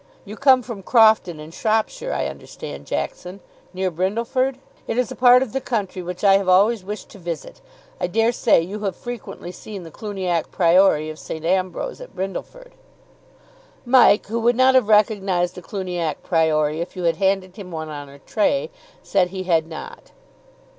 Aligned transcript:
You 0.25 0.35
come 0.35 0.63
from 0.63 0.81
Crofton, 0.81 1.39
in 1.39 1.51
Shropshire, 1.51 2.11
I 2.11 2.25
understand, 2.25 2.87
Jackson, 2.87 3.39
near 3.71 3.91
Brindleford? 3.91 4.55
It 4.87 4.97
is 4.97 5.11
a 5.11 5.15
part 5.15 5.43
of 5.43 5.53
the 5.53 5.61
country 5.61 6.01
which 6.01 6.23
I 6.23 6.37
have 6.37 6.49
always 6.49 6.83
wished 6.83 7.09
to 7.09 7.19
visit. 7.19 7.61
I 7.99 8.07
daresay 8.07 8.61
you 8.61 8.79
have 8.79 8.95
frequently 8.95 9.51
seen 9.51 9.83
the 9.83 9.91
Cluniac 9.91 10.49
Priory 10.49 11.11
of 11.11 11.19
St. 11.19 11.45
Ambrose 11.45 12.01
at 12.01 12.15
Brindleford?" 12.15 12.71
Mike, 13.85 14.25
who 14.25 14.39
would 14.39 14.55
not 14.55 14.73
have 14.73 14.87
recognised 14.87 15.55
a 15.59 15.61
Cluniac 15.61 16.23
Priory 16.23 16.81
if 16.81 16.95
you 16.95 17.03
had 17.03 17.17
handed 17.17 17.55
him 17.57 17.69
one 17.69 17.89
on 17.89 18.09
a 18.09 18.17
tray, 18.17 18.71
said 19.03 19.27
he 19.27 19.43
had 19.43 19.67
not. 19.67 20.09